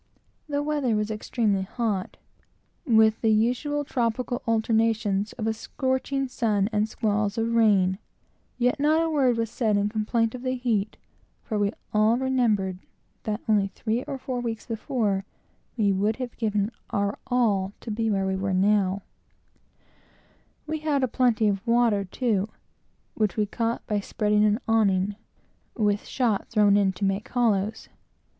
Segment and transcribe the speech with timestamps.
[0.49, 2.17] The weather was extremely hot,
[2.87, 7.99] with the usual tropical alternations of a scorching sun and squalls of rain;
[8.57, 10.97] yet not a word was said in complaint of the heat,
[11.43, 12.79] for we all remembered
[13.25, 15.23] that only three or four weeks before
[15.77, 19.03] we would have given nearly our all to have been where we now
[20.65, 20.73] were.
[20.73, 22.49] We had plenty of water, too,
[23.13, 25.15] which we caught by spreading an awning,
[25.75, 27.87] with shot thrown in to make hollows.